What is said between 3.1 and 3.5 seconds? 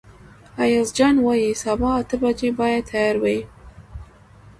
وئ.